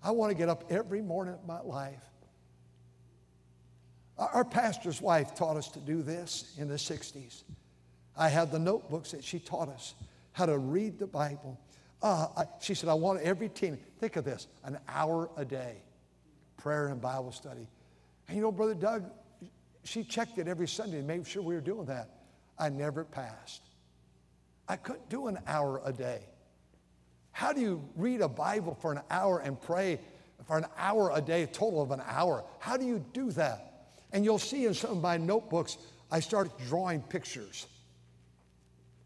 [0.03, 2.03] I want to get up every morning of my life.
[4.17, 7.43] Our pastor's wife taught us to do this in the 60s.
[8.15, 9.95] I have the notebooks that she taught us
[10.33, 11.59] how to read the Bible.
[12.01, 15.77] Uh, I, she said, I want every teen, think of this, an hour a day,
[16.57, 17.67] prayer and Bible study.
[18.27, 19.05] And you know, Brother Doug,
[19.83, 22.09] she checked it every Sunday and made sure we were doing that.
[22.57, 23.61] I never passed.
[24.67, 26.21] I couldn't do an hour a day.
[27.31, 29.99] How do you read a Bible for an hour and pray
[30.45, 32.43] for an hour a day, a total of an hour?
[32.59, 33.89] How do you do that?
[34.11, 35.77] And you'll see in some of my notebooks,
[36.11, 37.67] I started drawing pictures.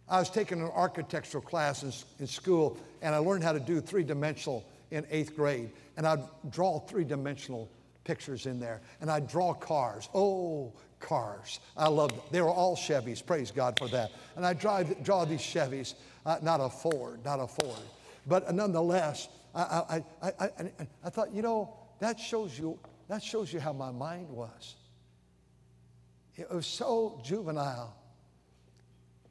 [0.07, 3.81] I was taking an architectural class in, in school, and I learned how to do
[3.81, 5.71] three dimensional in eighth grade.
[5.97, 7.69] And I'd draw three dimensional
[8.03, 10.09] pictures in there, and I'd draw cars.
[10.13, 10.73] Oh,
[11.05, 11.59] cars.
[11.77, 12.21] I love them.
[12.31, 13.25] They were all Chevys.
[13.25, 14.11] Praise God for that.
[14.35, 15.93] And I drive, draw these Chevys,
[16.25, 17.79] uh, not a Ford, not a Ford.
[18.27, 20.71] But nonetheless, I, I, I, I,
[21.03, 24.75] I thought, you know, that shows you, that shows you how my mind was.
[26.35, 27.95] It was so juvenile.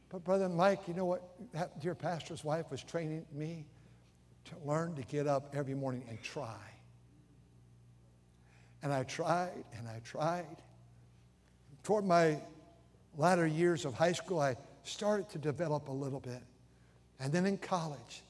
[0.09, 1.23] But Brother Mike, you know what
[1.53, 3.67] that dear pastor's wife was training me
[4.45, 6.57] to learn to get up every morning and try.
[8.85, 10.57] and I tried and I tried.
[11.85, 12.41] Toward my
[13.17, 16.43] latter years of high school, I started to develop a little bit.
[17.21, 18.23] And then in college.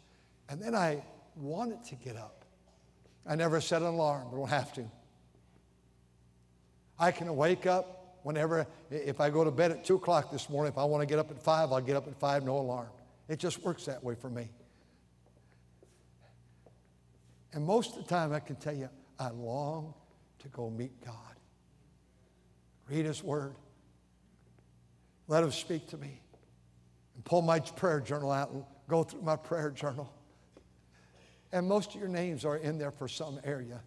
[0.48, 1.02] And then I
[1.36, 2.44] wanted to get up.
[3.26, 4.84] I never set an alarm, I don't have to.
[6.98, 10.72] I can wake up whenever, if I go to bed at 2 o'clock this morning,
[10.72, 12.88] if I want to get up at 5, I'll get up at 5, no alarm.
[13.28, 14.50] It just works that way for me.
[17.52, 18.88] And most of the time, I can tell you,
[19.18, 19.94] I long
[20.40, 21.33] to go meet God.
[22.88, 23.54] Read His Word.
[25.28, 26.20] Let Him speak to me.
[27.14, 30.12] And pull my prayer journal out and go through my prayer journal.
[31.52, 33.80] And most of your names are in there for some area.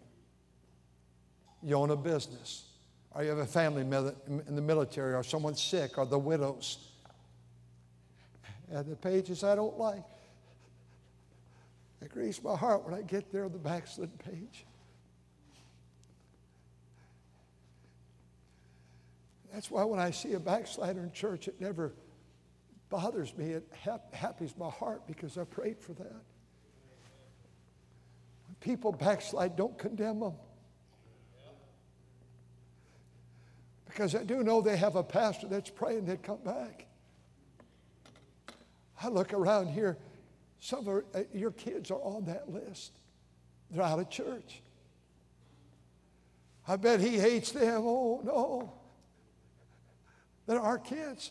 [1.62, 2.64] You own a business,
[3.10, 6.78] or you have a family in the military, or someone's sick, or the widows.
[8.70, 10.04] And the pages I don't like.
[12.00, 14.64] It grieves my heart when I get there on the backslid page.
[19.52, 21.94] That's why when I see a backslider in church, it never
[22.90, 23.50] bothers me.
[23.50, 26.22] It hap- happies my heart because I prayed for that.
[28.46, 30.34] When people backslide, don't condemn them.
[33.86, 36.86] Because I do know they have a pastor that's praying they'd come back.
[39.02, 39.96] I look around here,
[40.60, 42.92] some of uh, your kids are on that list.
[43.70, 44.62] They're out of church.
[46.66, 47.82] I bet he hates them.
[47.84, 48.77] Oh, no.
[50.48, 51.30] They're our kids.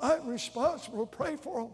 [0.00, 1.70] I'm responsible to pray for them.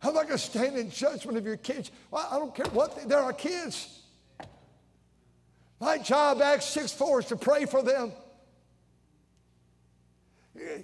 [0.00, 1.90] How am I going to stand in judgment of your kids.
[2.10, 4.00] Well, I don't care what they, they're our kids.
[5.80, 8.12] My job, Acts 6 4, is to pray for them.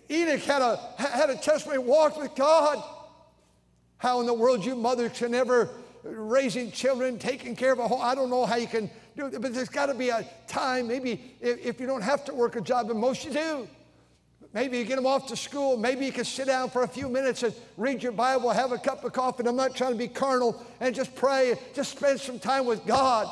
[0.09, 2.83] Enoch had a, had a testimony, walked with God.
[3.99, 5.71] How in the world you mothers can never
[6.05, 8.01] raising children, taking care of a home.
[8.03, 11.81] I don't know how you can but there's got to be a time, maybe if,
[11.81, 13.69] you don't have to work a job, and most you do.
[14.55, 15.79] Maybe you get them off to school.
[15.79, 18.79] Maybe you can sit down for a few minutes and read your Bible, have a
[18.79, 19.45] cup of coffee.
[19.47, 23.29] I'm not trying to be carnal and just pray, just spend some time with God.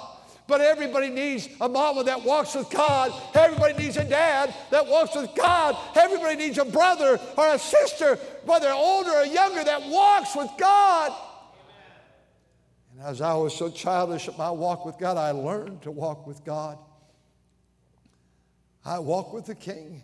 [0.47, 3.13] But everybody needs a mama that walks with God.
[3.35, 5.77] Everybody needs a dad that walks with God.
[5.95, 11.13] Everybody needs a brother or a sister, whether older or younger, that walks with God.
[13.01, 16.27] And as I was so childish at my walk with God, I learned to walk
[16.27, 16.79] with God.
[18.85, 20.03] I walk with the King.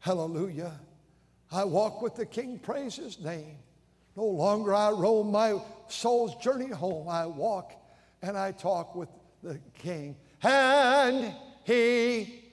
[0.00, 0.72] Hallelujah.
[1.52, 3.58] I walk with the King, praise his name.
[4.16, 7.08] No longer I roam my soul's journey home.
[7.08, 7.72] I walk
[8.22, 9.08] and I talk with
[9.44, 10.16] the king.
[10.42, 12.44] And he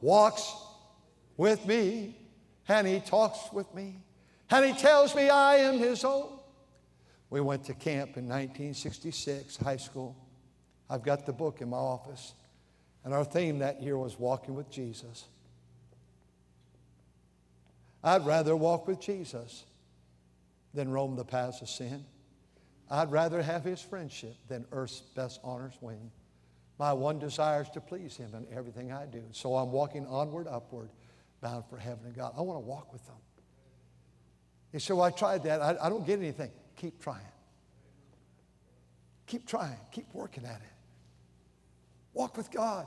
[0.00, 0.52] walks
[1.36, 2.16] with me,
[2.66, 4.00] and he talks with me,
[4.50, 6.33] and he tells me I am his own.
[7.34, 10.14] We went to camp in 1966, high school.
[10.88, 12.32] I've got the book in my office,
[13.02, 15.24] and our theme that year was Walking with Jesus.
[18.04, 19.64] I'd rather walk with Jesus
[20.74, 22.04] than roam the paths of sin.
[22.88, 26.12] I'd rather have his friendship than earth's best honors win.
[26.78, 29.24] My one desire is to please Him in everything I do.
[29.32, 30.90] So I'm walking onward, upward,
[31.40, 32.32] bound for heaven and God.
[32.38, 33.16] I want to walk with them.
[34.70, 35.60] He said, Well, I tried that.
[35.60, 36.52] I, I don't get anything.
[36.76, 37.20] Keep trying.
[39.26, 39.76] Keep trying.
[39.92, 40.72] Keep working at it.
[42.12, 42.86] Walk with God.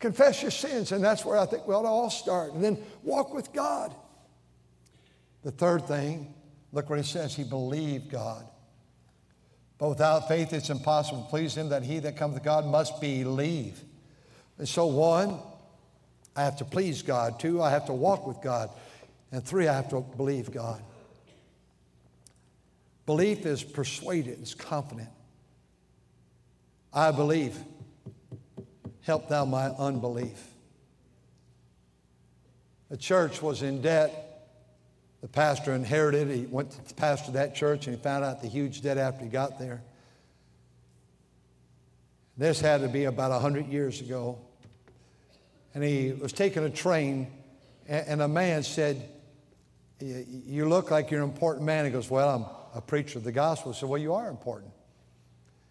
[0.00, 2.52] Confess your sins, and that's where I think we ought to all start.
[2.52, 3.94] And then walk with God.
[5.42, 6.34] The third thing,
[6.72, 7.34] look what he says.
[7.34, 8.46] He believed God.
[9.78, 13.00] But without faith, it's impossible to please Him that he that comes to God must
[13.00, 13.82] believe.
[14.58, 15.38] And so, one,
[16.36, 17.40] I have to please God.
[17.40, 18.70] Two, I have to walk with God.
[19.32, 20.82] And three, I have to believe God.
[23.06, 25.10] Belief is persuaded, it's confident.
[26.92, 27.58] I believe.
[29.02, 30.42] Help thou my unbelief.
[32.88, 34.24] The church was in debt
[35.24, 36.28] the pastor inherited.
[36.28, 38.98] He went to the pastor of that church and he found out the huge debt
[38.98, 39.82] after he got there.
[42.36, 44.38] This had to be about 100 years ago.
[45.72, 47.32] And he was taking a train,
[47.88, 49.08] and a man said,
[49.98, 51.86] You look like you're an important man.
[51.86, 52.44] He goes, Well, I'm
[52.74, 53.72] a preacher of the gospel.
[53.72, 54.72] Said, Well, you are important.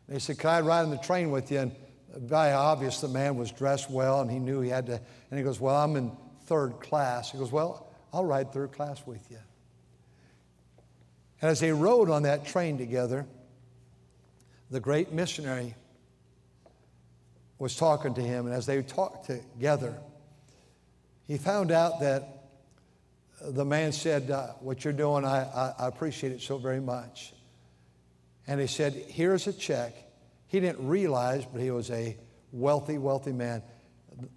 [0.07, 1.59] And he said, Can I ride in the train with you?
[1.59, 1.75] And
[2.15, 4.93] very obvious the man was dressed well and he knew he had to.
[5.29, 6.11] And he goes, Well, I'm in
[6.45, 7.31] third class.
[7.31, 9.39] He goes, Well, I'll ride third class with you.
[11.41, 13.25] And as they rode on that train together,
[14.71, 15.75] the great missionary
[17.59, 18.45] was talking to him.
[18.45, 19.97] And as they talked together,
[21.27, 22.42] he found out that
[23.45, 27.33] the man said, uh, What you're doing, I, I, I appreciate it so very much.
[28.47, 29.93] And he said, Here's a check.
[30.47, 32.17] He didn't realize, but he was a
[32.51, 33.63] wealthy, wealthy man.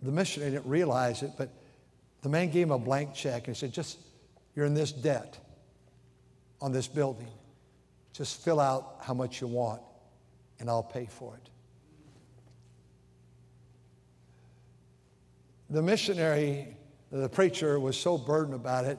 [0.02, 1.50] The missionary didn't realize it, but
[2.22, 3.98] the man gave him a blank check and he said, Just,
[4.54, 5.38] you're in this debt
[6.60, 7.28] on this building.
[8.12, 9.82] Just fill out how much you want
[10.58, 11.50] and I'll pay for it.
[15.68, 16.76] The missionary,
[17.20, 18.98] the preacher, was so burdened about it,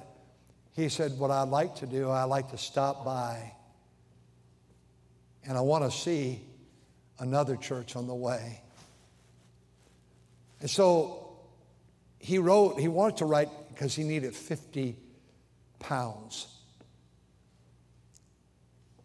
[0.74, 3.53] he said, What I'd like to do, I'd like to stop by
[5.47, 6.41] and I want to see
[7.20, 8.61] another church on the way.
[10.59, 11.38] And so
[12.20, 14.97] he wrote, he wanted to write because he needed 50
[15.80, 16.47] pounds.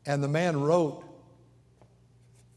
[0.05, 1.05] And the man wrote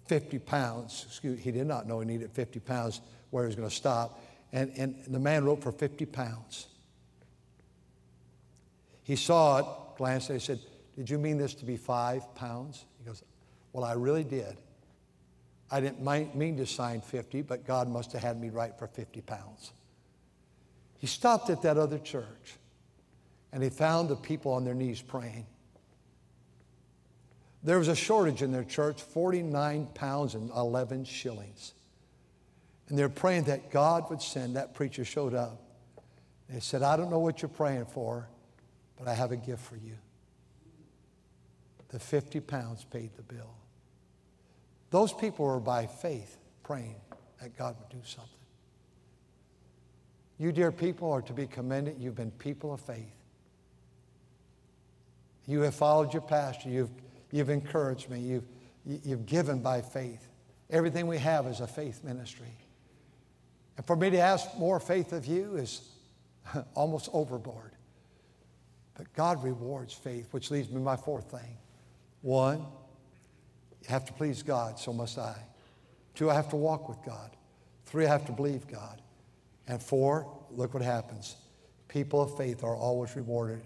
[0.07, 1.05] 50 pounds.
[1.07, 4.19] Excuse, he did not know he needed 50 pounds where he was going to stop.
[4.55, 6.67] And, and the man wrote for 50 pounds.
[9.03, 9.65] He saw it,
[9.97, 10.59] glanced at it, said,
[10.95, 12.85] Did you mean this to be five pounds?
[12.97, 13.21] He goes,
[13.73, 14.55] Well, I really did.
[15.69, 16.01] I didn't
[16.35, 19.73] mean to sign 50, but God must have had me write for 50 pounds.
[20.99, 22.55] He stopped at that other church
[23.51, 25.45] and he found the people on their knees praying.
[27.61, 31.74] There was a shortage in their church 49 pounds and 11 shillings.
[32.87, 34.55] And they're praying that God would send.
[34.55, 35.61] That preacher showed up.
[36.49, 38.27] They said, I don't know what you're praying for,
[38.97, 39.97] but I have a gift for you.
[41.89, 43.55] The 50 pounds paid the bill.
[44.91, 46.95] Those people were by faith praying
[47.41, 48.31] that God would do something.
[50.37, 51.95] You, dear people, are to be commended.
[51.99, 53.13] You've been people of faith.
[55.47, 56.69] You have followed your pastor.
[56.69, 56.89] You've,
[57.31, 58.19] you've encouraged me.
[58.19, 58.45] You've,
[58.85, 60.27] you've given by faith.
[60.69, 62.53] Everything we have is a faith ministry.
[63.77, 65.81] And for me to ask more faith of you is
[66.75, 67.71] almost overboard.
[68.95, 71.57] But God rewards faith, which leads me to my fourth thing.
[72.21, 72.59] One,
[73.81, 75.35] you have to please God, so must I.
[76.15, 77.31] Two, I have to walk with God.
[77.85, 79.01] Three, I have to believe God.
[79.67, 81.35] And four, look what happens.
[81.87, 83.61] People of faith are always rewarded.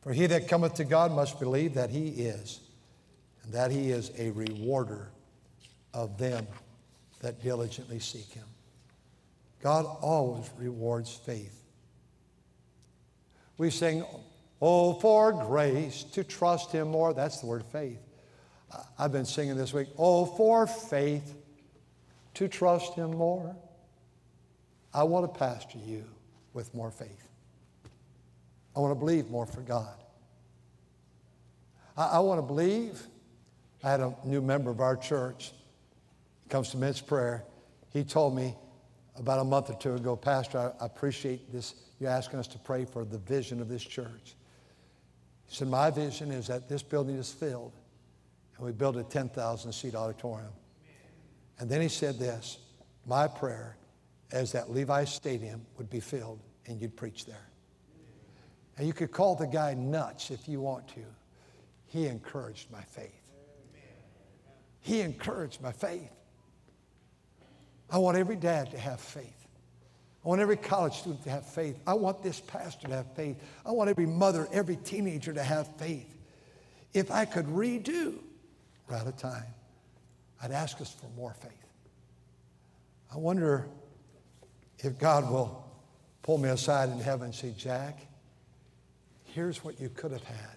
[0.00, 2.60] For he that cometh to God must believe that he is,
[3.44, 5.10] and that he is a rewarder
[5.94, 6.46] of them
[7.22, 8.44] that diligently seek him.
[9.62, 11.62] God always rewards faith.
[13.56, 14.04] We sing,
[14.64, 17.12] Oh, for grace to trust Him more.
[17.12, 17.98] That's the word faith.
[18.96, 19.88] I've been singing this week.
[19.98, 21.34] Oh, for faith
[22.34, 23.56] to trust Him more.
[24.94, 26.04] I want to pastor you
[26.52, 27.26] with more faith.
[28.76, 29.96] I want to believe more for God.
[31.96, 33.02] I, I want to believe.
[33.82, 35.50] I had a new member of our church.
[36.52, 37.44] Comes to men's prayer.
[37.94, 38.54] He told me
[39.16, 41.76] about a month or two ago, Pastor, I appreciate this.
[41.98, 44.34] You're asking us to pray for the vision of this church.
[45.46, 47.72] He said, My vision is that this building is filled
[48.58, 50.52] and we build a 10,000 seat auditorium.
[51.58, 52.58] And then he said this
[53.06, 53.78] My prayer
[54.30, 57.48] is that Levi Stadium would be filled and you'd preach there.
[58.76, 61.04] And you could call the guy nuts if you want to.
[61.86, 63.22] He encouraged my faith.
[64.80, 66.10] He encouraged my faith.
[67.92, 69.46] I want every dad to have faith.
[70.24, 71.78] I want every college student to have faith.
[71.86, 73.36] I want this pastor to have faith.
[73.66, 76.08] I want every mother, every teenager to have faith.
[76.94, 78.14] If I could redo,
[78.88, 79.44] we're out of time,
[80.42, 81.52] I'd ask us for more faith.
[83.12, 83.68] I wonder
[84.78, 85.64] if God will
[86.22, 87.98] pull me aside in heaven and say, Jack,
[89.24, 90.56] here's what you could have had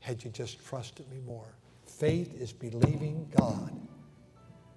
[0.00, 1.54] had you just trusted me more.
[1.86, 3.72] Faith is believing God.